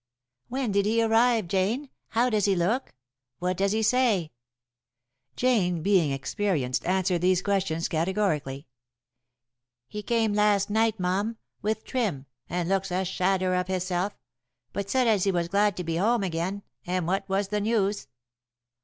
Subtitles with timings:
[0.47, 1.91] "When did he arrive, Jane?
[2.07, 2.95] How does he look?
[3.37, 4.31] What does he say?"
[5.35, 8.65] Jane, being experienced, answered these questions categorically.
[9.87, 14.17] "He came last night, mum, with Trim, and looks a shadder of hisself,
[14.73, 18.07] but said as he was glad to be home again, and what was the news."